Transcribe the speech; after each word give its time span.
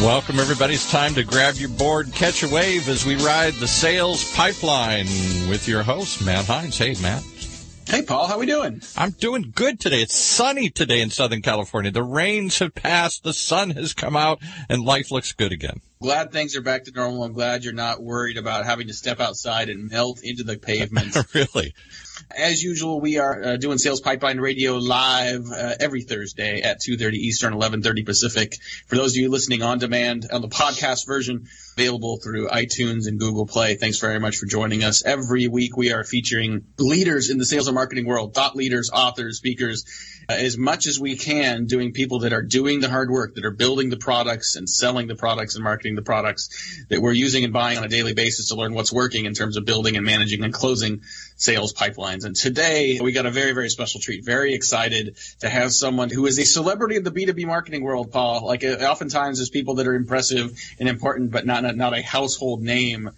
Welcome, 0.00 0.40
everybody. 0.40 0.72
It's 0.72 0.90
time 0.90 1.14
to 1.16 1.24
grab 1.24 1.56
your 1.56 1.68
board, 1.68 2.10
catch 2.14 2.42
a 2.42 2.48
wave 2.48 2.88
as 2.88 3.04
we 3.04 3.16
ride 3.16 3.52
the 3.54 3.68
sales 3.68 4.34
pipeline 4.34 5.04
with 5.46 5.68
your 5.68 5.82
host, 5.82 6.24
Matt 6.24 6.46
Heinz. 6.46 6.78
Hey, 6.78 6.94
Matt. 7.02 7.22
Hey, 7.86 8.00
Paul. 8.00 8.26
How 8.26 8.38
we 8.38 8.46
doing? 8.46 8.80
I'm 8.96 9.10
doing 9.10 9.52
good 9.54 9.78
today. 9.78 10.00
It's 10.00 10.14
sunny 10.14 10.70
today 10.70 11.02
in 11.02 11.10
Southern 11.10 11.42
California. 11.42 11.90
The 11.90 12.02
rains 12.02 12.60
have 12.60 12.74
passed, 12.74 13.24
the 13.24 13.34
sun 13.34 13.70
has 13.70 13.92
come 13.92 14.16
out, 14.16 14.40
and 14.70 14.82
life 14.82 15.10
looks 15.10 15.32
good 15.32 15.52
again. 15.52 15.82
Glad 16.02 16.32
things 16.32 16.56
are 16.56 16.62
back 16.62 16.84
to 16.84 16.92
normal. 16.92 17.24
I'm 17.24 17.34
glad 17.34 17.62
you're 17.62 17.74
not 17.74 18.02
worried 18.02 18.38
about 18.38 18.64
having 18.64 18.86
to 18.86 18.94
step 18.94 19.20
outside 19.20 19.68
and 19.68 19.90
melt 19.90 20.20
into 20.22 20.44
the 20.44 20.56
pavement. 20.56 21.14
really? 21.34 21.74
As 22.34 22.62
usual, 22.62 23.02
we 23.02 23.18
are 23.18 23.42
uh, 23.42 23.56
doing 23.58 23.76
Sales 23.76 24.00
Pipeline 24.00 24.40
Radio 24.40 24.76
live 24.76 25.44
uh, 25.52 25.74
every 25.78 26.00
Thursday 26.00 26.62
at 26.62 26.80
2.30 26.80 27.12
Eastern, 27.16 27.52
11.30 27.52 28.06
Pacific. 28.06 28.56
For 28.86 28.96
those 28.96 29.12
of 29.12 29.18
you 29.18 29.28
listening 29.28 29.62
on 29.62 29.78
demand 29.78 30.26
on 30.32 30.40
the 30.40 30.48
podcast 30.48 31.06
version, 31.06 31.48
available 31.76 32.18
through 32.18 32.48
iTunes 32.48 33.06
and 33.06 33.18
Google 33.18 33.46
Play. 33.46 33.76
Thanks 33.76 33.98
very 33.98 34.18
much 34.18 34.36
for 34.36 34.46
joining 34.46 34.84
us. 34.84 35.04
Every 35.04 35.48
week 35.48 35.76
we 35.76 35.92
are 35.92 36.04
featuring 36.04 36.66
leaders 36.78 37.30
in 37.30 37.38
the 37.38 37.44
sales 37.44 37.66
and 37.68 37.74
marketing 37.74 38.06
world, 38.06 38.34
thought 38.34 38.56
leaders, 38.56 38.90
authors, 38.92 39.38
speakers, 39.38 39.84
uh, 40.28 40.34
as 40.34 40.56
much 40.56 40.86
as 40.86 41.00
we 41.00 41.16
can 41.16 41.66
doing 41.66 41.92
people 41.92 42.20
that 42.20 42.32
are 42.32 42.42
doing 42.42 42.80
the 42.80 42.88
hard 42.88 43.10
work, 43.10 43.34
that 43.34 43.44
are 43.44 43.50
building 43.50 43.90
the 43.90 43.96
products 43.96 44.56
and 44.56 44.68
selling 44.68 45.06
the 45.06 45.16
products 45.16 45.54
and 45.54 45.64
marketing 45.64 45.96
the 45.96 46.02
products 46.02 46.84
that 46.88 47.00
we're 47.00 47.12
using 47.12 47.44
and 47.44 47.52
buying 47.52 47.78
on 47.78 47.84
a 47.84 47.88
daily 47.88 48.14
basis 48.14 48.48
to 48.48 48.54
learn 48.54 48.74
what's 48.74 48.92
working 48.92 49.24
in 49.24 49.34
terms 49.34 49.56
of 49.56 49.64
building 49.64 49.96
and 49.96 50.04
managing 50.04 50.44
and 50.44 50.52
closing 50.52 51.00
sales 51.36 51.72
pipelines. 51.72 52.24
And 52.24 52.36
today 52.36 53.00
we 53.00 53.12
got 53.12 53.26
a 53.26 53.30
very, 53.30 53.52
very 53.52 53.70
special 53.70 54.00
treat. 54.00 54.24
Very 54.24 54.54
excited 54.54 55.16
to 55.40 55.48
have 55.48 55.72
someone 55.72 56.10
who 56.10 56.26
is 56.26 56.38
a 56.38 56.44
celebrity 56.44 56.96
in 56.96 57.02
the 57.02 57.10
B2B 57.10 57.46
marketing 57.46 57.82
world, 57.82 58.12
Paul. 58.12 58.44
Like 58.44 58.62
uh, 58.62 58.76
oftentimes 58.76 59.38
there's 59.38 59.48
people 59.48 59.76
that 59.76 59.86
are 59.86 59.94
impressive 59.94 60.52
and 60.78 60.88
important, 60.88 61.32
but 61.32 61.46
not, 61.46 61.59
not 61.62 61.96
a 61.96 62.02
household 62.02 62.62
name 62.62 63.10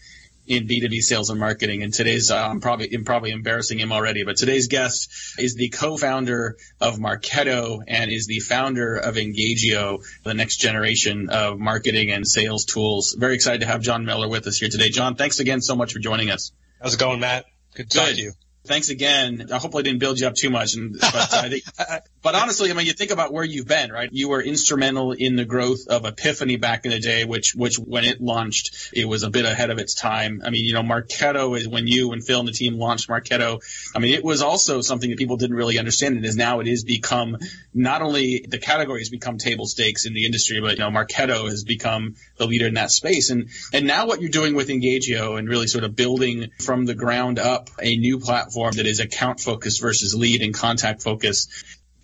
in 0.46 0.66
B2B 0.66 1.00
sales 1.02 1.30
and 1.30 1.38
marketing. 1.38 1.82
And 1.82 1.94
today's, 1.94 2.30
uh, 2.30 2.36
I'm 2.36 2.60
probably, 2.60 2.92
I'm 2.92 3.04
probably 3.04 3.30
embarrassing 3.30 3.78
him 3.78 3.92
already, 3.92 4.24
but 4.24 4.36
today's 4.36 4.66
guest 4.66 5.08
is 5.38 5.54
the 5.54 5.68
co-founder 5.68 6.56
of 6.80 6.98
Marketo 6.98 7.82
and 7.86 8.10
is 8.10 8.26
the 8.26 8.40
founder 8.40 8.96
of 8.96 9.14
Engagio, 9.14 10.02
the 10.24 10.34
next 10.34 10.56
generation 10.56 11.30
of 11.30 11.58
marketing 11.58 12.10
and 12.10 12.26
sales 12.26 12.64
tools. 12.64 13.14
Very 13.16 13.34
excited 13.34 13.60
to 13.60 13.66
have 13.66 13.82
Jon 13.82 14.04
Miller 14.04 14.28
with 14.28 14.46
us 14.46 14.58
here 14.58 14.68
today. 14.68 14.88
Jon, 14.88 15.14
thanks 15.14 15.38
again 15.38 15.60
so 15.60 15.76
much 15.76 15.92
for 15.92 16.00
joining 16.00 16.30
us. 16.30 16.52
How's 16.80 16.94
it 16.94 17.00
going, 17.00 17.20
Matt? 17.20 17.44
Good 17.74 17.90
to 17.90 17.98
Good. 17.98 18.06
talk 18.06 18.16
to 18.16 18.20
you 18.20 18.32
thanks 18.64 18.90
again. 18.90 19.48
I 19.52 19.58
hope 19.58 19.74
I 19.74 19.82
didn't 19.82 19.98
build 19.98 20.20
you 20.20 20.26
up 20.26 20.34
too 20.34 20.50
much, 20.50 20.74
and, 20.74 20.92
but 20.98 21.34
I 21.34 21.48
think, 21.48 21.64
but 22.22 22.34
honestly, 22.34 22.70
I 22.70 22.74
mean, 22.74 22.86
you 22.86 22.92
think 22.92 23.10
about 23.10 23.32
where 23.32 23.44
you've 23.44 23.66
been, 23.66 23.90
right? 23.90 24.08
You 24.12 24.28
were 24.28 24.42
instrumental 24.42 25.12
in 25.12 25.36
the 25.36 25.44
growth 25.44 25.88
of 25.88 26.04
Epiphany 26.04 26.56
back 26.56 26.84
in 26.84 26.90
the 26.90 27.00
day, 27.00 27.24
which, 27.24 27.54
which 27.54 27.76
when 27.76 28.04
it 28.04 28.20
launched, 28.20 28.90
it 28.92 29.06
was 29.06 29.22
a 29.22 29.30
bit 29.30 29.44
ahead 29.44 29.70
of 29.70 29.78
its 29.78 29.94
time. 29.94 30.42
I 30.44 30.50
mean, 30.50 30.64
you 30.64 30.74
know, 30.74 30.82
Marketo 30.82 31.58
is 31.58 31.68
when 31.68 31.86
you 31.86 32.12
and 32.12 32.24
Phil 32.24 32.38
and 32.38 32.48
the 32.48 32.52
team 32.52 32.78
launched 32.78 33.08
Marketo. 33.08 33.60
I 33.94 33.98
mean, 33.98 34.14
it 34.14 34.24
was 34.24 34.42
also 34.42 34.80
something 34.80 35.10
that 35.10 35.18
people 35.18 35.36
didn't 35.36 35.56
really 35.56 35.78
understand, 35.78 36.16
and 36.16 36.24
is 36.24 36.36
now 36.36 36.60
it 36.60 36.66
has 36.66 36.84
become 36.84 37.38
not 37.74 38.02
only 38.02 38.44
the 38.48 38.58
category 38.58 39.00
has 39.00 39.10
become 39.10 39.38
table 39.38 39.66
stakes 39.66 40.06
in 40.06 40.14
the 40.14 40.24
industry, 40.24 40.60
but 40.60 40.72
you 40.72 40.78
know, 40.78 40.90
Marketo 40.90 41.48
has 41.48 41.64
become 41.64 42.14
the 42.36 42.46
leader 42.46 42.66
in 42.66 42.74
that 42.74 42.90
space, 42.90 43.30
and 43.30 43.48
and 43.72 43.86
now 43.86 44.06
what 44.06 44.20
you're 44.20 44.30
doing 44.30 44.54
with 44.54 44.68
Engagio 44.68 45.38
and 45.38 45.48
really 45.48 45.66
sort 45.66 45.84
of 45.84 45.96
building 45.96 46.50
from 46.60 46.86
the 46.86 46.94
ground 46.94 47.38
up 47.38 47.70
a 47.80 47.96
new 47.96 48.18
platform 48.18 48.72
that 48.76 48.86
is 48.86 49.00
account 49.00 49.40
focused 49.40 49.80
versus 49.80 50.14
lead 50.14 50.42
and 50.42 50.54
contact 50.54 51.02
focused. 51.02 51.50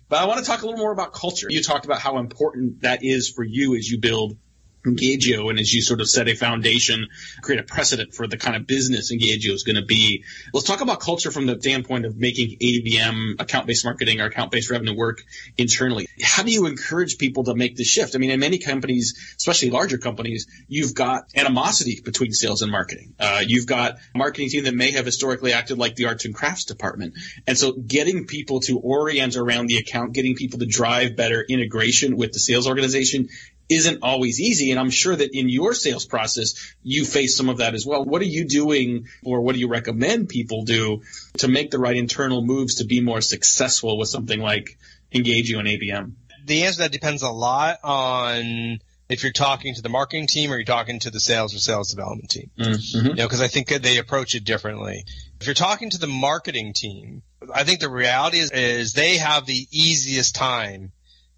But 0.09 0.17
I 0.17 0.25
want 0.25 0.39
to 0.39 0.45
talk 0.45 0.63
a 0.63 0.65
little 0.65 0.79
more 0.79 0.91
about 0.91 1.13
culture. 1.13 1.47
You 1.49 1.61
talked 1.61 1.85
about 1.85 1.99
how 1.99 2.17
important 2.17 2.81
that 2.81 3.03
is 3.03 3.29
for 3.29 3.43
you 3.43 3.75
as 3.75 3.89
you 3.89 3.99
build 3.99 4.37
Engagio 4.85 5.49
and 5.49 5.59
as 5.59 5.73
you 5.73 5.81
sort 5.81 6.01
of 6.01 6.09
set 6.09 6.27
a 6.27 6.35
foundation, 6.35 7.07
create 7.41 7.59
a 7.59 7.63
precedent 7.63 8.13
for 8.13 8.27
the 8.27 8.37
kind 8.37 8.55
of 8.55 8.65
business 8.65 9.11
Engagio 9.11 9.51
is 9.51 9.63
going 9.63 9.75
to 9.75 9.85
be. 9.85 10.23
Let's 10.53 10.65
talk 10.65 10.81
about 10.81 10.99
culture 10.99 11.31
from 11.31 11.45
the 11.45 11.59
standpoint 11.59 12.05
of 12.05 12.17
making 12.17 12.57
ABM, 12.59 13.41
account-based 13.41 13.85
marketing 13.85 14.21
or 14.21 14.25
account-based 14.25 14.69
revenue 14.69 14.95
work 14.95 15.21
internally. 15.57 16.07
How 16.21 16.43
do 16.43 16.51
you 16.51 16.65
encourage 16.65 17.17
people 17.17 17.43
to 17.45 17.55
make 17.55 17.75
the 17.75 17.83
shift? 17.83 18.15
I 18.15 18.19
mean, 18.19 18.31
in 18.31 18.39
many 18.39 18.59
companies, 18.59 19.35
especially 19.37 19.71
larger 19.71 19.97
companies, 19.97 20.47
you've 20.67 20.95
got 20.95 21.25
animosity 21.35 22.01
between 22.03 22.31
sales 22.31 22.61
and 22.61 22.71
marketing. 22.71 23.15
Uh, 23.19 23.43
you've 23.45 23.67
got 23.67 23.97
a 24.13 24.17
marketing 24.17 24.49
team 24.49 24.63
that 24.63 24.73
may 24.73 24.91
have 24.91 25.05
historically 25.05 25.53
acted 25.53 25.77
like 25.77 25.95
the 25.95 26.05
arts 26.05 26.25
and 26.25 26.33
crafts 26.33 26.65
department. 26.65 27.15
And 27.47 27.57
so 27.57 27.73
getting 27.73 28.25
people 28.25 28.61
to 28.61 28.79
orient 28.79 29.35
around 29.35 29.67
the 29.67 29.77
account, 29.77 30.13
getting 30.13 30.35
people 30.35 30.59
to 30.59 30.65
drive 30.65 31.15
better 31.15 31.43
integration 31.47 32.15
with 32.15 32.31
the 32.31 32.39
sales 32.39 32.67
organization 32.67 33.29
isn't 33.69 33.99
always 34.01 34.41
easy. 34.41 34.71
And 34.71 34.79
I'm 34.79 34.89
sure 34.89 35.15
that 35.15 35.29
in 35.31 35.47
your 35.47 35.73
sales 35.73 36.05
process, 36.05 36.75
you 36.83 37.05
face 37.05 37.37
some 37.37 37.49
of 37.49 37.57
that 37.57 37.75
as 37.75 37.85
well. 37.85 38.03
What 38.03 38.21
are 38.21 38.25
you 38.25 38.45
doing 38.45 39.07
or 39.23 39.41
what 39.41 39.53
do 39.53 39.59
you 39.59 39.69
recommend 39.69 40.27
people 40.27 40.63
do 40.63 41.03
to 41.37 41.47
make 41.47 41.71
the 41.71 41.79
right 41.79 41.95
internal 41.95 42.43
moves 42.43 42.75
to 42.75 42.85
be 42.85 42.99
more 42.99 43.21
successful 43.21 43.97
with 43.97 44.09
something 44.09 44.39
like 44.39 44.77
Engagio 45.13 45.59
and 45.59 45.67
ABM? 45.67 46.13
The 46.45 46.63
answer 46.63 46.77
to 46.77 46.81
that 46.83 46.91
depends 46.91 47.21
a 47.21 47.29
lot 47.29 47.77
on 47.83 48.79
if 49.07 49.23
you're 49.23 49.31
talking 49.31 49.75
to 49.75 49.81
the 49.81 49.89
marketing 49.89 50.27
team 50.27 50.51
or 50.51 50.55
you're 50.55 50.65
talking 50.65 50.99
to 50.99 51.11
the 51.11 51.19
sales 51.19 51.53
or 51.53 51.59
sales 51.59 51.89
development 51.89 52.29
team. 52.29 52.49
Mm-hmm. 52.57 53.07
You 53.07 53.13
know, 53.15 53.25
because 53.27 53.41
I 53.41 53.47
think 53.47 53.69
they 53.69 53.97
approach 53.97 54.35
it 54.35 54.43
differently. 54.45 55.05
If 55.39 55.47
you're 55.47 55.53
talking 55.53 55.91
to 55.91 55.99
the 55.99 56.07
marketing 56.07 56.73
team, 56.73 57.21
I 57.53 57.63
think 57.63 57.79
the 57.79 57.89
reality 57.89 58.39
is, 58.39 58.51
is 58.51 58.93
they 58.93 59.17
have 59.17 59.45
the 59.45 59.67
easiest 59.71 60.35
time 60.35 60.91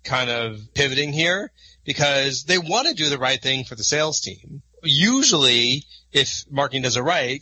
kind 0.04 0.30
of 0.30 0.60
pivoting 0.74 1.14
here 1.14 1.52
because 1.84 2.44
they 2.44 2.58
want 2.58 2.88
to 2.88 2.94
do 2.94 3.10
the 3.10 3.18
right 3.18 3.42
thing 3.42 3.64
for 3.64 3.76
the 3.76 3.84
sales 3.84 4.20
team. 4.20 4.62
Usually, 4.84 5.84
if 6.12 6.46
marketing 6.50 6.84
does 6.84 6.98
it 6.98 7.02
right, 7.02 7.42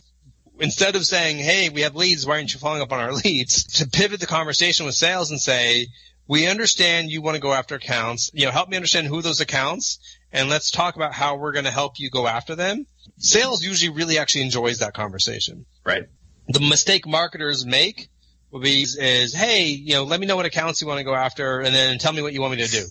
instead 0.58 0.96
of 0.96 1.06
saying, 1.06 1.38
hey, 1.38 1.68
we 1.68 1.82
have 1.82 1.96
leads, 1.96 2.26
why 2.26 2.36
aren't 2.36 2.52
you 2.52 2.60
following 2.60 2.82
up 2.82 2.92
on 2.92 3.00
our 3.00 3.12
leads? 3.24 3.64
To 3.78 3.88
pivot 3.88 4.20
the 4.20 4.26
conversation 4.26 4.86
with 4.86 4.94
sales 4.94 5.30
and 5.30 5.40
say, 5.40 5.88
we 6.28 6.46
understand 6.46 7.10
you 7.10 7.22
want 7.22 7.34
to 7.34 7.40
go 7.40 7.52
after 7.52 7.74
accounts. 7.74 8.30
You 8.32 8.46
know, 8.46 8.52
help 8.52 8.68
me 8.68 8.76
understand 8.76 9.08
who 9.08 9.20
those 9.20 9.40
accounts 9.40 9.98
and 10.32 10.48
let's 10.48 10.70
talk 10.70 10.94
about 10.94 11.12
how 11.12 11.36
we're 11.36 11.52
going 11.52 11.64
to 11.64 11.72
help 11.72 11.98
you 11.98 12.08
go 12.08 12.26
after 12.26 12.54
them. 12.54 12.86
Sales 13.18 13.64
usually 13.64 13.90
really 13.90 14.18
actually 14.18 14.42
enjoys 14.42 14.78
that 14.78 14.94
conversation. 14.94 15.66
Right. 15.84 16.04
The 16.48 16.60
mistake 16.60 17.06
marketers 17.06 17.66
make 17.66 18.10
will 18.50 18.60
be 18.60 18.82
is, 18.82 19.34
hey, 19.34 19.66
you 19.68 19.94
know, 19.94 20.04
let 20.04 20.20
me 20.20 20.26
know 20.26 20.36
what 20.36 20.46
accounts 20.46 20.80
you 20.80 20.86
want 20.86 20.98
to 20.98 21.04
go 21.04 21.14
after 21.14 21.60
and 21.60 21.74
then 21.74 21.98
tell 21.98 22.12
me 22.12 22.22
what 22.22 22.32
you 22.32 22.40
want 22.40 22.56
me 22.56 22.64
to 22.64 22.70
do 22.70 22.86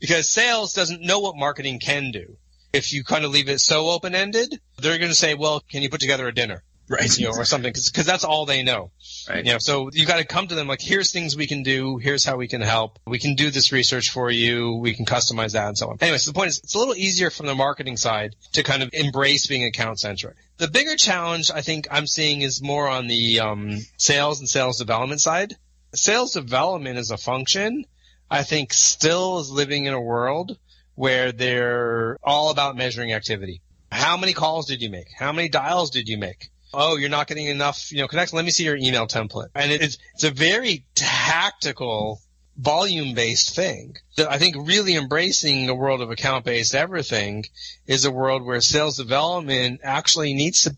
because 0.00 0.28
sales 0.28 0.72
doesn't 0.72 1.02
know 1.02 1.20
what 1.20 1.36
marketing 1.36 1.80
can 1.80 2.10
do. 2.10 2.36
If 2.72 2.92
you 2.92 3.02
kind 3.02 3.24
of 3.24 3.30
leave 3.30 3.48
it 3.48 3.60
so 3.60 3.88
open 3.88 4.14
ended, 4.14 4.60
they're 4.78 4.98
going 4.98 5.10
to 5.10 5.14
say, 5.14 5.34
well, 5.34 5.60
can 5.60 5.82
you 5.82 5.88
put 5.88 6.00
together 6.00 6.28
a 6.28 6.34
dinner? 6.34 6.62
Right. 6.90 7.18
You 7.18 7.26
know, 7.26 7.32
or 7.32 7.44
something, 7.44 7.70
because 7.70 8.06
that's 8.06 8.24
all 8.24 8.46
they 8.46 8.62
know. 8.62 8.92
Right. 9.28 9.44
You 9.44 9.52
know, 9.52 9.58
so 9.58 9.90
you 9.92 10.06
got 10.06 10.18
to 10.18 10.24
come 10.24 10.48
to 10.48 10.54
them 10.54 10.68
like, 10.68 10.80
here's 10.80 11.12
things 11.12 11.36
we 11.36 11.46
can 11.46 11.62
do. 11.62 11.98
Here's 11.98 12.24
how 12.24 12.36
we 12.36 12.48
can 12.48 12.62
help. 12.62 12.98
We 13.06 13.18
can 13.18 13.34
do 13.34 13.50
this 13.50 13.72
research 13.72 14.10
for 14.10 14.30
you. 14.30 14.76
We 14.76 14.94
can 14.94 15.04
customize 15.04 15.52
that 15.52 15.68
and 15.68 15.76
so 15.76 15.90
on. 15.90 15.98
Anyway, 16.00 16.16
so 16.16 16.30
the 16.30 16.34
point 16.34 16.48
is, 16.48 16.60
it's 16.60 16.74
a 16.74 16.78
little 16.78 16.94
easier 16.94 17.28
from 17.28 17.46
the 17.46 17.54
marketing 17.54 17.98
side 17.98 18.36
to 18.54 18.62
kind 18.62 18.82
of 18.82 18.88
embrace 18.94 19.46
being 19.46 19.64
account 19.64 20.00
centric. 20.00 20.36
The 20.56 20.68
bigger 20.68 20.96
challenge 20.96 21.50
I 21.50 21.60
think 21.60 21.88
I'm 21.90 22.06
seeing 22.06 22.40
is 22.40 22.62
more 22.62 22.88
on 22.88 23.06
the 23.06 23.40
um, 23.40 23.78
sales 23.98 24.40
and 24.40 24.48
sales 24.48 24.78
development 24.78 25.20
side. 25.20 25.56
Sales 25.94 26.32
development 26.32 26.98
is 26.98 27.10
a 27.10 27.18
function 27.18 27.84
I 28.30 28.42
think 28.42 28.72
still 28.72 29.40
is 29.40 29.50
living 29.50 29.86
in 29.86 29.94
a 29.94 30.00
world 30.00 30.58
where 30.94 31.32
they're 31.32 32.18
all 32.22 32.50
about 32.50 32.76
measuring 32.76 33.12
activity. 33.12 33.60
How 33.90 34.16
many 34.16 34.32
calls 34.32 34.66
did 34.66 34.82
you 34.82 34.90
make? 34.90 35.08
How 35.16 35.32
many 35.32 35.48
dials 35.48 35.90
did 35.90 36.08
you 36.08 36.18
make? 36.18 36.50
Oh, 36.74 36.96
you're 36.96 37.08
not 37.08 37.26
getting 37.26 37.46
enough, 37.46 37.90
you 37.90 37.98
know, 37.98 38.08
connect. 38.08 38.34
Let 38.34 38.44
me 38.44 38.50
see 38.50 38.64
your 38.64 38.76
email 38.76 39.06
template. 39.06 39.48
And 39.54 39.72
it's, 39.72 39.96
it's 40.14 40.24
a 40.24 40.30
very 40.30 40.84
tactical, 40.94 42.20
volume 42.58 43.14
based 43.14 43.54
thing. 43.54 43.96
I 44.18 44.38
think 44.38 44.56
really 44.58 44.96
embracing 44.96 45.66
the 45.66 45.74
world 45.74 46.02
of 46.02 46.10
account 46.10 46.44
based 46.44 46.74
everything 46.74 47.44
is 47.86 48.04
a 48.04 48.10
world 48.10 48.44
where 48.44 48.60
sales 48.60 48.96
development 48.96 49.80
actually 49.84 50.34
needs 50.34 50.64
to 50.64 50.76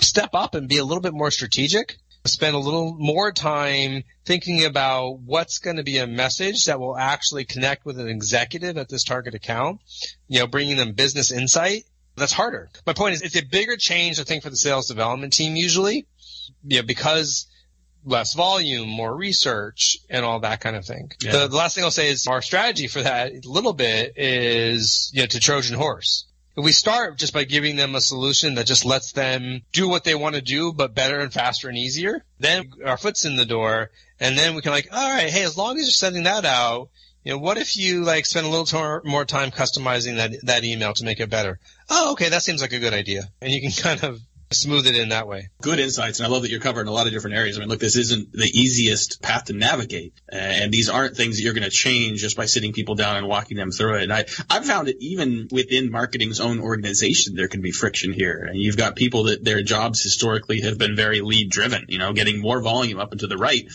step 0.00 0.30
up 0.32 0.54
and 0.54 0.68
be 0.68 0.78
a 0.78 0.84
little 0.84 1.02
bit 1.02 1.12
more 1.12 1.30
strategic 1.30 1.98
spend 2.28 2.54
a 2.54 2.58
little 2.58 2.94
more 2.98 3.32
time 3.32 4.04
thinking 4.24 4.64
about 4.64 5.20
what's 5.20 5.58
going 5.58 5.76
to 5.76 5.82
be 5.82 5.98
a 5.98 6.06
message 6.06 6.64
that 6.64 6.80
will 6.80 6.96
actually 6.96 7.44
connect 7.44 7.84
with 7.84 7.98
an 7.98 8.08
executive 8.08 8.76
at 8.76 8.88
this 8.88 9.04
target 9.04 9.34
account, 9.34 9.80
you 10.28 10.40
know, 10.40 10.46
bringing 10.46 10.76
them 10.76 10.92
business 10.92 11.30
insight. 11.32 11.84
That's 12.16 12.32
harder. 12.32 12.68
My 12.86 12.92
point 12.92 13.14
is 13.14 13.22
it's 13.22 13.36
a 13.36 13.44
bigger 13.44 13.76
change, 13.76 14.20
I 14.20 14.24
think, 14.24 14.42
for 14.42 14.50
the 14.50 14.56
sales 14.56 14.88
development 14.88 15.32
team 15.32 15.56
usually, 15.56 16.06
you 16.64 16.78
know, 16.78 16.86
because 16.86 17.46
less 18.04 18.34
volume, 18.34 18.88
more 18.88 19.14
research, 19.14 19.98
and 20.08 20.24
all 20.24 20.40
that 20.40 20.60
kind 20.60 20.76
of 20.76 20.84
thing. 20.84 21.12
Yeah. 21.22 21.32
The, 21.32 21.48
the 21.48 21.56
last 21.56 21.74
thing 21.74 21.84
I'll 21.84 21.90
say 21.90 22.10
is 22.10 22.26
our 22.26 22.42
strategy 22.42 22.88
for 22.88 23.02
that 23.02 23.32
a 23.32 23.40
little 23.44 23.72
bit 23.72 24.14
is, 24.16 25.10
you 25.14 25.22
know, 25.22 25.26
to 25.26 25.40
Trojan 25.40 25.76
horse. 25.76 26.27
If 26.58 26.64
we 26.64 26.72
start 26.72 27.16
just 27.18 27.32
by 27.32 27.44
giving 27.44 27.76
them 27.76 27.94
a 27.94 28.00
solution 28.00 28.56
that 28.56 28.66
just 28.66 28.84
lets 28.84 29.12
them 29.12 29.62
do 29.70 29.88
what 29.88 30.02
they 30.02 30.16
want 30.16 30.34
to 30.34 30.40
do, 30.42 30.72
but 30.72 30.92
better 30.92 31.20
and 31.20 31.32
faster 31.32 31.68
and 31.68 31.78
easier, 31.78 32.24
then 32.40 32.72
our 32.84 32.96
foot's 32.96 33.24
in 33.24 33.36
the 33.36 33.46
door, 33.46 33.92
and 34.18 34.36
then 34.36 34.56
we 34.56 34.60
can 34.62 34.72
like, 34.72 34.88
all 34.92 35.08
right, 35.08 35.30
hey, 35.30 35.44
as 35.44 35.56
long 35.56 35.76
as 35.78 35.84
you're 35.84 35.92
sending 35.92 36.24
that 36.24 36.44
out, 36.44 36.90
You 37.24 37.32
know, 37.32 37.38
what 37.38 37.58
if 37.58 37.76
you 37.76 38.04
like 38.04 38.26
spend 38.26 38.46
a 38.46 38.50
little 38.50 39.00
more 39.04 39.24
time 39.24 39.50
customizing 39.50 40.16
that 40.16 40.32
that 40.44 40.64
email 40.64 40.94
to 40.94 41.04
make 41.04 41.20
it 41.20 41.30
better? 41.30 41.58
Oh, 41.90 42.12
okay, 42.12 42.30
that 42.30 42.42
seems 42.42 42.60
like 42.60 42.72
a 42.72 42.78
good 42.78 42.94
idea, 42.94 43.28
and 43.40 43.52
you 43.52 43.60
can 43.60 43.70
kind 43.82 44.02
of 44.02 44.20
smooth 44.50 44.86
it 44.86 44.96
in 44.96 45.10
that 45.10 45.28
way. 45.28 45.50
Good 45.60 45.78
insights, 45.78 46.18
and 46.18 46.26
I 46.26 46.30
love 46.30 46.42
that 46.42 46.50
you're 46.50 46.60
covering 46.60 46.88
a 46.88 46.92
lot 46.92 47.06
of 47.06 47.12
different 47.12 47.36
areas. 47.36 47.56
I 47.56 47.60
mean, 47.60 47.68
look, 47.68 47.80
this 47.80 47.96
isn't 47.96 48.32
the 48.32 48.46
easiest 48.46 49.20
path 49.22 49.46
to 49.46 49.52
navigate, 49.52 50.14
uh, 50.32 50.36
and 50.36 50.72
these 50.72 50.88
aren't 50.88 51.16
things 51.16 51.36
that 51.36 51.42
you're 51.42 51.54
going 51.54 51.64
to 51.64 51.70
change 51.70 52.20
just 52.20 52.36
by 52.36 52.46
sitting 52.46 52.72
people 52.72 52.94
down 52.94 53.16
and 53.16 53.26
walking 53.26 53.56
them 53.56 53.70
through 53.70 53.96
it. 53.96 54.02
And 54.04 54.12
I, 54.12 54.24
I've 54.48 54.64
found 54.64 54.88
it 54.88 54.96
even 55.00 55.48
within 55.50 55.90
marketing's 55.90 56.40
own 56.40 56.60
organization, 56.60 57.34
there 57.34 57.48
can 57.48 57.60
be 57.60 57.70
friction 57.70 58.12
here. 58.12 58.46
And 58.48 58.58
you've 58.58 58.76
got 58.76 58.96
people 58.96 59.24
that 59.24 59.44
their 59.44 59.62
jobs 59.62 60.02
historically 60.02 60.62
have 60.62 60.78
been 60.78 60.96
very 60.96 61.20
lead 61.20 61.50
driven, 61.50 61.86
you 61.88 61.98
know, 61.98 62.12
getting 62.12 62.40
more 62.40 62.60
volume 62.60 62.98
up 62.98 63.12
and 63.12 63.20
to 63.20 63.26
the 63.26 63.36
right 63.36 63.68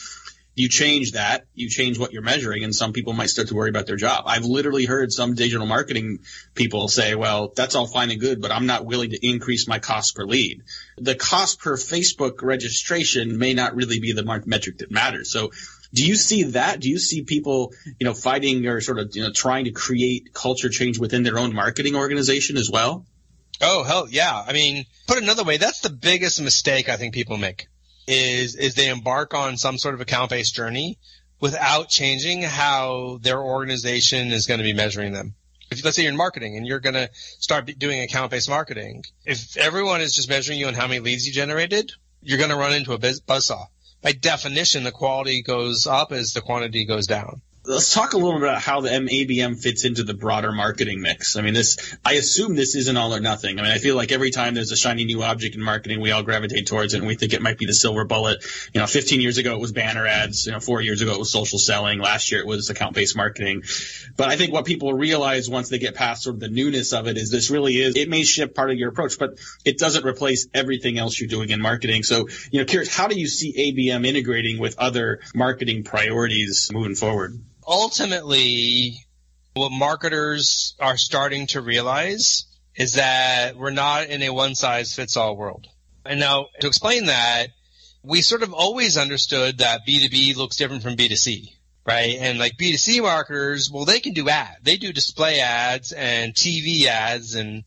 you 0.56 0.70
change 0.70 1.14
that, 1.14 1.46
you 1.56 1.70
change 1.70 1.98
what 1.98 2.14
you're 2.14 2.22
measuring, 2.22 2.64
and 2.64 2.76
some 2.76 2.94
people 2.94 3.14
might 3.14 3.30
start 3.30 3.48
to 3.48 3.56
worry 3.56 3.70
about 3.70 3.88
their 3.88 3.96
job. 3.96 4.26
I've 4.28 4.46
literally 4.46 4.86
heard 4.86 5.12
some 5.12 5.34
digital 5.34 5.66
marketing 5.66 6.20
people 6.54 6.88
say, 6.88 7.16
well, 7.16 7.52
that's 7.56 7.76
all 7.76 7.88
fine 7.88 8.12
and 8.12 8.20
good, 8.20 8.42
but 8.42 8.52
I'm 8.52 8.68
not 8.68 8.86
willing 8.86 9.12
to 9.12 9.28
increase 9.28 9.68
my 9.68 9.80
cost 9.80 10.16
per 10.16 10.26
lead. 10.26 10.62
The 10.98 11.16
cost 11.16 11.60
per 11.60 11.76
Facebook 11.76 12.44
registration 12.44 13.40
may 13.40 13.54
not 13.54 13.76
really 13.76 14.00
be 14.00 14.12
the 14.12 14.24
metric 14.46 14.80
that 14.80 14.92
matters. 14.92 15.32
So 15.32 15.52
do 15.92 16.06
you 16.06 16.16
see 16.16 16.44
that? 16.44 16.80
Do 16.80 16.90
you 16.90 17.00
see 17.00 17.24
people, 17.24 17.74
you 18.00 18.06
know, 18.06 18.14
fighting 18.14 18.66
or 18.68 18.80
sort 18.82 19.00
of, 19.00 19.16
you 19.16 19.24
know, 19.24 19.32
trying 19.32 19.66
to 19.66 19.72
create 19.72 20.34
culture 20.34 20.70
change 20.70 21.00
within 21.00 21.24
their 21.24 21.40
own 21.40 21.54
marketing 21.54 21.96
organization 21.96 22.58
as 22.58 22.70
well? 22.70 23.06
Oh, 23.62 23.84
hell 23.84 24.08
yeah. 24.10 24.44
I 24.46 24.54
mean, 24.54 24.86
put 25.08 25.22
another 25.22 25.44
way, 25.44 25.58
that's 25.58 25.82
the 25.82 25.90
biggest 25.90 26.42
mistake 26.42 26.90
I 26.90 26.98
think 26.98 27.14
people 27.14 27.38
make 27.38 27.68
is 28.08 28.56
is 28.56 28.76
they 28.76 28.90
embark 28.90 29.34
on 29.34 29.58
some 29.58 29.78
sort 29.78 29.96
of 29.96 30.02
account 30.02 30.30
based 30.30 30.56
journey 30.56 30.98
without 31.40 31.90
changing 31.90 32.42
how 32.42 33.20
their 33.22 33.42
organization 33.42 34.32
is 34.32 34.48
going 34.48 34.60
to 34.60 34.64
be 34.64 34.74
measuring 34.74 35.14
them. 35.14 35.36
If 35.72 35.84
let's 35.84 35.96
say 35.96 36.04
you're 36.04 36.12
in 36.12 36.18
marketing 36.18 36.56
and 36.56 36.66
you're 36.66 36.80
going 36.80 36.94
to 36.94 37.10
start 37.14 37.66
doing 37.78 38.02
account 38.02 38.32
based 38.32 38.50
marketing, 38.50 39.04
if 39.26 39.58
everyone 39.58 40.02
is 40.02 40.16
just 40.16 40.30
measuring 40.30 40.60
you 40.60 40.68
on 40.68 40.74
how 40.74 40.88
many 40.88 41.00
leads 41.00 41.26
you 41.26 41.34
generated, 41.34 41.92
you're 42.22 42.38
going 42.38 42.50
to 42.50 42.56
run 42.56 42.74
into 42.74 42.94
a 42.94 42.98
buzzsaw. 42.98 43.68
By 44.02 44.12
definition, 44.12 44.84
the 44.84 44.92
quality 44.92 45.42
goes 45.42 45.88
up 45.88 46.12
as 46.12 46.34
the 46.34 46.42
quantity 46.42 46.86
goes 46.86 47.08
down. 47.08 47.42
Let's 47.66 47.94
talk 47.94 48.12
a 48.12 48.18
little 48.18 48.42
bit 48.42 48.50
about 48.50 48.62
how 48.62 48.82
the 48.82 48.90
ABM 48.90 49.58
fits 49.58 49.86
into 49.86 50.04
the 50.04 50.14
broader 50.14 50.52
marketing 50.52 51.00
mix. 51.00 51.38
I 51.38 51.42
mean, 51.42 51.54
this, 51.54 51.96
I 52.04 52.16
assume 52.16 52.56
this 52.56 52.76
isn't 52.76 52.98
all 52.98 53.16
or 53.16 53.22
nothing. 53.22 53.58
I 53.58 53.64
mean, 53.64 53.72
I 53.72 53.78
feel 53.78 53.96
like 53.96 54.12
every 54.12 54.32
time 54.32 54.54
there's 54.54 54.74
a 54.74 54.76
shiny 54.76 55.06
new 55.06 55.24
object 55.24 55.56
in 55.56 55.62
marketing, 55.62 56.02
we 56.02 56.12
all 56.12 56.24
gravitate 56.24 56.68
towards 56.68 56.94
it 56.94 56.98
and 56.98 57.08
we 57.08 57.16
think 57.16 57.32
it 57.32 57.42
might 57.42 57.58
be 57.58 57.66
the 57.66 57.74
silver 57.74 58.04
bullet. 58.04 58.44
You 58.74 58.82
know, 58.82 58.86
15 58.86 59.22
years 59.22 59.38
ago 59.38 59.54
it 59.54 59.62
was 59.62 59.72
banner 59.72 60.06
ads. 60.06 60.46
You 60.46 60.52
know, 60.52 60.60
four 60.60 60.82
years 60.82 61.02
ago 61.02 61.14
it 61.14 61.20
was 61.20 61.32
social 61.32 61.58
selling. 61.58 62.00
Last 62.00 62.34
year 62.34 62.42
it 62.42 62.48
was 62.48 62.70
account-based 62.70 63.16
marketing. 63.16 63.64
But 64.18 64.28
I 64.28 64.36
think 64.36 64.52
what 64.52 64.66
people 64.66 64.94
realize 64.94 65.50
once 65.50 65.70
they 65.70 65.80
get 65.80 65.96
past 65.96 66.24
sort 66.24 66.36
of 66.36 66.40
the 66.42 66.50
newness 66.50 66.92
of 66.92 67.08
it 67.08 67.16
is 67.18 67.32
this 67.32 67.50
really 67.50 67.80
is, 67.80 67.96
it 67.96 68.10
may 68.10 68.24
shift 68.24 68.56
part 68.56 68.72
of 68.72 68.78
your 68.78 68.90
approach, 68.90 69.18
but 69.18 69.38
it 69.64 69.78
doesn't 69.78 70.04
replace 70.04 70.50
everything 70.54 70.98
else 70.98 71.18
you're 71.18 71.30
doing 71.30 71.50
in 71.50 71.62
marketing. 71.62 72.04
So, 72.04 72.28
you 72.52 72.60
know, 72.60 72.66
curious, 72.66 72.94
how 72.94 73.08
do 73.08 73.18
you 73.18 73.28
see 73.28 73.54
ABM 73.72 74.06
integrating 74.06 74.60
with 74.60 74.78
other 74.80 75.22
marketing 75.34 75.86
priorities 75.86 76.70
moving 76.74 76.96
forward? 76.96 77.40
Ultimately, 77.68 79.06
what 79.54 79.72
marketers 79.72 80.76
are 80.80 80.98
starting 80.98 81.48
to 81.48 81.62
realize 81.62 82.46
is 82.76 82.94
that 82.94 83.56
we're 83.56 83.72
not 83.72 84.08
in 84.08 84.24
a 84.24 84.30
one 84.32 84.56
size 84.56 84.94
fits 84.94 85.18
all 85.18 85.36
world. 85.36 85.68
And 86.06 86.20
now 86.20 86.48
to 86.60 86.68
explain 86.68 87.06
that, 87.06 87.48
we 88.04 88.22
sort 88.22 88.44
of 88.44 88.54
always 88.54 88.98
understood 88.98 89.60
that 89.60 89.88
B2B 89.88 90.36
looks 90.36 90.58
different 90.58 90.84
from 90.84 90.98
B2C, 90.98 91.54
right? 91.86 92.18
And 92.20 92.40
like 92.40 92.58
B2C 92.58 93.02
marketers, 93.02 93.70
well, 93.72 93.86
they 93.86 94.00
can 94.00 94.14
do 94.14 94.28
ads. 94.28 94.60
They 94.64 94.78
do 94.78 94.92
display 94.92 95.40
ads 95.40 95.92
and 95.94 96.34
TV 96.34 96.86
ads 96.86 97.36
and 97.36 97.64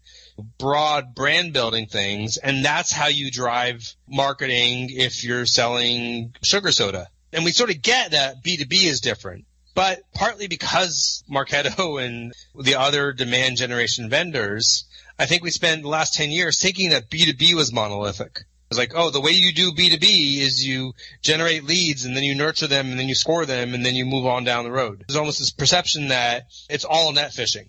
broad 0.59 1.15
brand 1.15 1.53
building 1.53 1.87
things. 1.87 2.37
And 2.37 2.65
that's 2.65 2.93
how 2.93 3.07
you 3.07 3.31
drive 3.31 3.95
marketing 4.07 4.91
if 4.91 5.25
you're 5.25 5.47
selling 5.47 6.35
sugar 6.43 6.73
soda. 6.73 7.09
And 7.33 7.45
we 7.45 7.53
sort 7.53 7.71
of 7.71 7.81
get 7.81 8.11
that 8.11 8.45
B2B 8.45 8.85
is 8.85 9.01
different. 9.01 9.47
But 9.77 10.01
partly 10.15 10.49
because 10.49 11.23
Marketo 11.31 12.03
and 12.03 12.33
the 12.59 12.77
other 12.77 13.13
demand 13.13 13.59
generation 13.59 14.09
vendors, 14.09 14.87
I 15.19 15.27
think 15.27 15.43
we 15.43 15.51
spent 15.51 15.83
the 15.83 15.89
last 15.89 16.15
10 16.15 16.31
years 16.31 16.59
thinking 16.59 16.91
that 16.91 17.11
B2B 17.11 17.53
was 17.53 17.75
monolithic. 17.75 18.41
It's 18.71 18.79
like, 18.79 18.93
oh, 18.95 19.11
the 19.11 19.21
way 19.21 19.33
you 19.33 19.53
do 19.53 19.73
B2B 19.73 20.39
is 20.39 20.67
you 20.67 20.95
generate 21.21 21.65
leads 21.65 22.07
and 22.07 22.17
then 22.17 22.25
you 22.25 22.35
nurture 22.35 22.67
them 22.67 22.91
and 22.91 22.99
then 22.99 23.07
you 23.07 23.15
score 23.15 23.45
them 23.45 23.75
and 23.75 23.85
then 23.85 23.95
you 23.95 24.07
move 24.07 24.25
on 24.25 24.45
down 24.45 24.65
the 24.65 24.73
road. 24.73 25.05
There's 25.07 25.17
almost 25.19 25.41
this 25.41 25.53
perception 25.53 26.09
that 26.09 26.47
it's 26.71 26.87
all 26.87 27.13
net 27.13 27.35
fishing. 27.35 27.69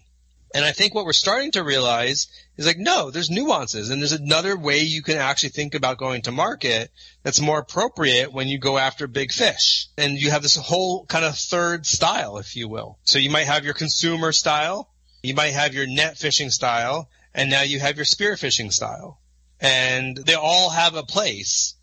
And 0.54 0.64
I 0.64 0.72
think 0.72 0.96
what 0.96 1.06
we're 1.06 1.14
starting 1.14 1.52
to 1.52 1.64
realize 1.64 2.28
is 2.56 2.66
like, 2.66 2.78
no, 2.78 3.12
there's 3.12 3.30
nuances 3.30 3.90
and 3.90 4.02
there's 4.02 4.14
another 4.14 4.58
way 4.58 4.80
you 4.80 5.04
can 5.04 5.18
actually 5.18 5.50
think 5.50 5.76
about 5.76 5.98
going 5.98 6.22
to 6.24 6.32
market 6.32 6.90
that's 7.24 7.42
more 7.42 7.60
appropriate 7.60 8.32
when 8.32 8.48
you 8.48 8.58
go 8.58 8.78
after 8.78 9.08
big 9.08 9.32
fish. 9.32 9.88
And 9.98 10.18
you 10.18 10.32
have 10.32 10.42
this 10.42 10.56
whole 10.56 11.06
kind 11.06 11.26
of 11.26 11.38
third 11.38 11.86
style, 11.86 12.38
if 12.38 12.56
you 12.56 12.70
will. 12.70 12.98
So 13.04 13.20
you 13.20 13.30
might 13.30 13.48
have 13.48 13.66
your 13.66 13.74
consumer 13.74 14.32
style, 14.32 14.90
you 15.22 15.34
might 15.34 15.54
have 15.54 15.74
your 15.74 15.88
net 15.88 16.18
fishing 16.18 16.50
style, 16.50 17.10
and 17.34 17.50
now 17.50 17.64
you 17.64 17.80
have 17.80 17.98
your 17.98 18.06
spearfishing 18.06 18.72
style. 18.72 19.20
And 19.60 20.16
they 20.16 20.36
all 20.36 20.70
have 20.70 20.96
a 20.96 21.04
place 21.04 21.76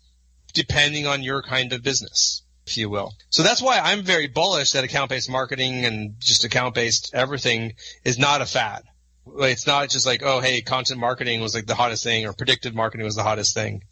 depending 0.53 1.05
on 1.05 1.21
your 1.21 1.43
kind 1.43 1.71
of 1.73 1.83
business 1.83 2.41
if 2.65 2.77
you 2.77 2.89
will. 2.89 3.13
So 3.29 3.43
that's 3.43 3.61
why 3.61 3.79
I'm 3.79 4.03
very 4.03 4.27
bullish 4.27 4.71
that 4.71 4.83
account-based 4.83 5.29
marketing 5.29 5.85
and 5.85 6.15
just 6.19 6.43
account-based 6.43 7.11
everything 7.13 7.73
is 8.03 8.17
not 8.17 8.41
a 8.41 8.45
fad. 8.45 8.83
It's 9.39 9.65
not 9.65 9.89
just 9.89 10.05
like, 10.05 10.21
oh, 10.23 10.39
hey, 10.39 10.61
content 10.61 10.99
marketing 10.99 11.41
was 11.41 11.55
like 11.55 11.65
the 11.65 11.75
hottest 11.75 12.03
thing 12.03 12.25
or 12.25 12.33
predictive 12.33 12.75
marketing 12.75 13.05
was 13.05 13.15
the 13.15 13.23
hottest 13.23 13.53
thing. 13.53 13.83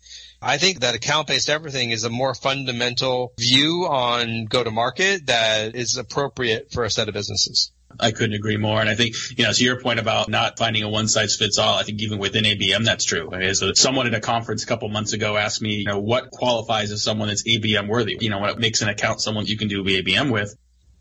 I 0.41 0.57
think 0.57 0.81
that 0.81 0.95
account-based 0.95 1.49
everything 1.49 1.91
is 1.91 2.03
a 2.03 2.09
more 2.09 2.35
fundamental 2.35 3.33
view 3.39 3.87
on 3.89 4.45
go-to-market 4.45 5.27
that 5.27 5.75
is 5.75 5.97
appropriate 5.97 6.71
for 6.71 6.83
a 6.83 6.89
set 6.89 7.07
of 7.07 7.13
businesses. 7.13 7.71
I 7.99 8.11
couldn't 8.11 8.33
agree 8.33 8.57
more. 8.57 8.79
And 8.79 8.89
I 8.89 8.95
think, 8.95 9.15
you 9.37 9.45
know, 9.45 9.51
to 9.51 9.63
your 9.63 9.79
point 9.79 9.99
about 9.99 10.29
not 10.29 10.57
finding 10.57 10.83
a 10.83 10.89
one 10.89 11.07
size 11.07 11.35
fits 11.35 11.57
all, 11.57 11.77
I 11.77 11.83
think 11.83 12.01
even 12.01 12.19
within 12.19 12.43
ABM, 12.43 12.85
that's 12.85 13.05
true. 13.05 13.29
I 13.31 13.39
mean, 13.39 13.55
so 13.55 13.73
someone 13.73 14.07
at 14.07 14.13
a 14.13 14.19
conference 14.19 14.63
a 14.63 14.67
couple 14.67 14.89
months 14.89 15.13
ago 15.13 15.37
asked 15.37 15.61
me, 15.61 15.75
you 15.75 15.85
know, 15.85 15.99
what 15.99 16.31
qualifies 16.31 16.91
as 16.91 17.03
someone 17.03 17.27
that's 17.27 17.43
ABM 17.43 17.87
worthy? 17.87 18.17
You 18.19 18.29
know, 18.29 18.39
what 18.39 18.59
makes 18.59 18.81
an 18.81 18.89
account 18.89 19.21
someone 19.21 19.45
you 19.45 19.57
can 19.57 19.67
do 19.67 19.83
ABM 19.83 20.31
with? 20.31 20.55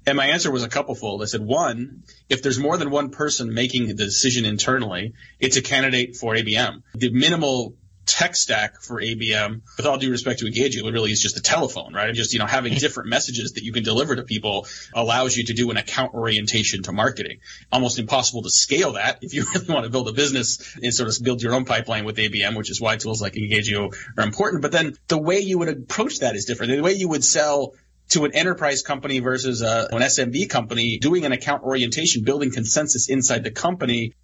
And 0.06 0.17
my 0.17 0.27
answer 0.27 0.50
was 0.50 0.65
a 0.65 0.69
couple 0.69 0.94
fold. 0.94 1.23
I 1.23 1.27
said, 1.27 1.43
one, 1.43 2.02
if 2.28 2.43
there's 2.43 2.59
more 2.59 2.76
than 2.76 2.90
one 2.90 3.11
person 3.11 3.55
making 3.55 3.87
the 3.87 3.95
decision 3.95 4.45
internally, 4.45 5.14
it's 5.38 5.57
a 5.57 5.62
candidate 5.62 6.16
for 6.16 6.35
ABM. 6.35 6.83
The 6.95 7.11
minimal 7.11 7.75
tech 8.06 8.35
stack 8.35 8.80
for 8.80 9.00
ABM, 9.00 9.62
with 9.76 9.87
all 9.87 9.99
due 9.99 10.11
respect 10.11 10.40
to 10.40 10.47
Engagio, 10.47 10.87
it 10.87 10.92
really 10.92 11.12
is 11.12 11.21
just 11.21 11.37
a 11.37 11.42
telephone, 11.42 11.94
right? 11.94 12.14
Just, 12.14 12.32
you 12.32 12.38
know, 12.38 12.47
having 12.47 12.75
different 12.75 13.09
messages 13.16 13.52
that 13.52 13.64
you 13.64 13.73
can 13.73 13.85
deliver 13.85 14.16
to 14.16 14.23
people 14.23 14.66
allows 14.92 15.37
you 15.37 15.44
to 15.47 15.54
do 15.54 15.71
an 15.71 15.76
account 15.76 16.14
orientation 16.14 16.82
to 16.85 16.92
marketing. 16.92 17.38
Almost 17.71 17.99
impossible 17.99 18.42
to 18.42 18.50
scale 18.50 18.94
that 18.94 19.18
if 19.23 19.35
you 19.35 19.44
really 19.54 19.73
want 19.73 19.85
to 19.85 19.90
build 19.90 20.09
a 20.09 20.12
business 20.12 20.76
and 20.82 20.92
sort 20.92 21.09
of 21.09 21.25
build 21.25 21.42
your 21.42 21.54
own 21.54 21.64
pipeline 21.64 22.04
with 22.04 22.16
ABM, 22.16 22.56
which 22.56 22.71
is 22.71 22.80
why 22.80 22.97
tools 22.97 23.23
like 23.23 23.35
Engagio 23.35 23.94
are 24.16 24.25
important. 24.25 24.62
But 24.62 24.73
then 24.73 24.97
the 25.09 25.18
way 25.18 25.40
you 25.40 25.59
would 25.59 25.68
approach 25.68 26.21
that 26.21 26.35
is 26.35 26.44
different. 26.44 26.73
The 26.73 26.80
way 26.80 26.94
you 26.94 27.09
would 27.09 27.25
sell 27.25 27.75
to 28.11 28.25
an 28.25 28.35
enterprise 28.35 28.82
company 28.82 29.21
versus 29.21 29.62
a, 29.62 29.88
an 29.90 30.02
SMB 30.02 30.50
company, 30.50 30.99
doing 30.99 31.25
an 31.25 31.32
account 31.32 31.62
orientation, 31.62 32.25
building 32.25 32.52
consensus 32.52 33.09
inside 33.09 33.42
the 33.44 33.50
company, 33.50 34.14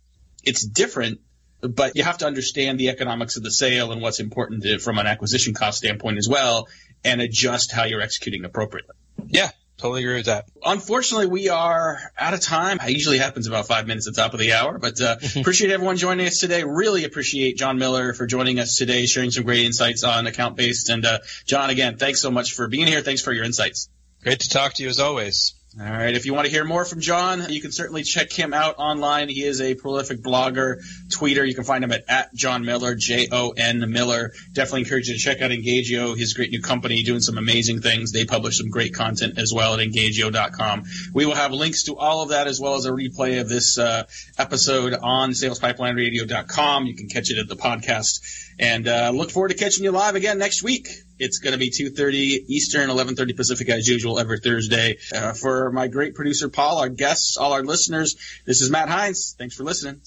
it's 0.44 0.64
different 0.64 1.20
but 1.60 1.96
you 1.96 2.04
have 2.04 2.18
to 2.18 2.26
understand 2.26 2.78
the 2.78 2.88
economics 2.88 3.36
of 3.36 3.42
the 3.42 3.50
sale 3.50 3.92
and 3.92 4.00
what's 4.00 4.20
important 4.20 4.62
to, 4.62 4.78
from 4.78 4.98
an 4.98 5.06
acquisition 5.06 5.54
cost 5.54 5.78
standpoint 5.78 6.18
as 6.18 6.28
well, 6.28 6.68
and 7.04 7.20
adjust 7.20 7.72
how 7.72 7.84
you're 7.84 8.00
executing 8.00 8.44
appropriately. 8.44 8.94
Yeah, 9.26 9.50
totally 9.76 10.02
agree 10.02 10.16
with 10.16 10.26
that. 10.26 10.46
Unfortunately, 10.64 11.26
we 11.26 11.48
are 11.48 11.98
out 12.16 12.34
of 12.34 12.40
time. 12.40 12.78
It 12.82 12.90
usually 12.90 13.18
happens 13.18 13.46
about 13.46 13.66
five 13.66 13.86
minutes 13.86 14.06
at 14.06 14.14
the 14.14 14.22
top 14.22 14.34
of 14.34 14.40
the 14.40 14.52
hour, 14.52 14.78
but 14.78 15.00
uh, 15.00 15.16
appreciate 15.36 15.70
everyone 15.70 15.96
joining 15.96 16.26
us 16.26 16.38
today. 16.38 16.64
Really 16.64 17.04
appreciate 17.04 17.56
Jon 17.56 17.78
Miller 17.78 18.12
for 18.12 18.26
joining 18.26 18.60
us 18.60 18.76
today, 18.76 19.06
sharing 19.06 19.30
some 19.30 19.44
great 19.44 19.66
insights 19.66 20.04
on 20.04 20.26
account 20.26 20.56
based. 20.56 20.90
And 20.90 21.04
uh, 21.04 21.18
Jon, 21.44 21.70
again, 21.70 21.96
thanks 21.96 22.22
so 22.22 22.30
much 22.30 22.54
for 22.54 22.68
being 22.68 22.86
here. 22.86 23.00
Thanks 23.00 23.22
for 23.22 23.32
your 23.32 23.44
insights. 23.44 23.88
Great 24.22 24.40
to 24.40 24.48
talk 24.48 24.74
to 24.74 24.82
you 24.82 24.88
as 24.88 25.00
always. 25.00 25.54
All 25.76 25.84
right. 25.86 26.16
If 26.16 26.24
you 26.24 26.32
want 26.32 26.46
to 26.46 26.50
hear 26.50 26.64
more 26.64 26.84
from 26.86 27.00
Jon, 27.00 27.44
you 27.50 27.60
can 27.60 27.72
certainly 27.72 28.02
check 28.02 28.32
him 28.32 28.54
out 28.54 28.76
online. 28.78 29.28
He 29.28 29.44
is 29.44 29.60
a 29.60 29.74
prolific 29.74 30.22
blogger, 30.22 30.78
tweeter. 31.08 31.46
You 31.46 31.54
can 31.54 31.62
find 31.62 31.84
him 31.84 31.92
at, 31.92 32.04
at 32.08 32.34
Jon 32.34 32.64
Miller, 32.64 32.94
J-O-N 32.94 33.84
Miller. 33.92 34.32
Definitely 34.52 34.80
encourage 34.80 35.08
you 35.08 35.14
to 35.14 35.20
check 35.20 35.42
out 35.42 35.50
Engagio, 35.50 36.16
his 36.16 36.32
great 36.32 36.50
new 36.50 36.62
company, 36.62 37.02
doing 37.02 37.20
some 37.20 37.36
amazing 37.36 37.82
things. 37.82 38.12
They 38.12 38.24
publish 38.24 38.56
some 38.56 38.70
great 38.70 38.94
content 38.94 39.38
as 39.38 39.52
well 39.52 39.74
at 39.74 39.80
engagio.com. 39.80 40.84
We 41.12 41.26
will 41.26 41.34
have 41.34 41.52
links 41.52 41.84
to 41.84 41.96
all 41.96 42.22
of 42.22 42.30
that 42.30 42.46
as 42.46 42.58
well 42.58 42.74
as 42.74 42.86
a 42.86 42.90
replay 42.90 43.40
of 43.40 43.48
this 43.50 43.78
uh, 43.78 44.04
episode 44.38 44.94
on 44.94 45.30
SalesPipelineRadio.com. 45.30 46.86
You 46.86 46.94
can 46.96 47.08
catch 47.08 47.30
it 47.30 47.38
at 47.38 47.46
the 47.46 47.56
podcast. 47.56 48.20
And 48.58 48.88
uh, 48.88 49.10
look 49.14 49.30
forward 49.30 49.50
to 49.50 49.54
catching 49.54 49.84
you 49.84 49.92
live 49.92 50.14
again 50.14 50.38
next 50.38 50.62
week. 50.62 50.88
It's 51.18 51.38
going 51.38 51.52
to 51.52 51.58
be 51.58 51.70
2.30 51.70 52.44
Eastern, 52.48 52.88
11.30 52.90 53.36
Pacific 53.36 53.68
as 53.68 53.88
usual 53.88 54.18
every 54.18 54.38
Thursday. 54.38 54.98
Uh, 55.14 55.32
for 55.32 55.70
my 55.72 55.88
great 55.88 56.14
producer, 56.14 56.48
Paul, 56.48 56.78
our 56.78 56.88
guests, 56.88 57.36
all 57.36 57.52
our 57.52 57.62
listeners, 57.62 58.16
this 58.44 58.62
is 58.62 58.70
Matt 58.70 58.88
Heinz. 58.88 59.34
Thanks 59.38 59.54
for 59.54 59.64
listening. 59.64 60.00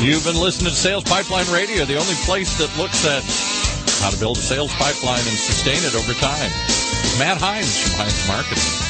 You've 0.00 0.24
been 0.24 0.40
listening 0.40 0.70
to 0.70 0.76
Sales 0.76 1.04
Pipeline 1.04 1.50
Radio, 1.52 1.84
the 1.84 1.96
only 1.96 2.14
place 2.26 2.58
that 2.58 2.76
looks 2.76 3.06
at 3.06 3.22
how 4.02 4.10
to 4.10 4.18
build 4.18 4.36
a 4.36 4.40
sales 4.40 4.72
pipeline 4.74 5.20
and 5.20 5.38
sustain 5.38 5.78
it 5.78 5.94
over 5.94 6.12
time. 6.12 6.50
Matt 7.18 7.38
Heinz 7.40 7.80
from 7.80 8.04
Heinz 8.04 8.28
Marketing. 8.28 8.83